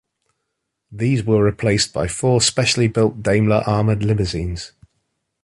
These 0.91 1.23
were 1.23 1.45
replaced 1.45 1.93
by 1.93 2.07
four 2.07 2.41
specially 2.41 2.87
built 2.87 3.21
Daimler 3.21 3.61
armoured 3.67 4.01
limousines. 4.01 4.71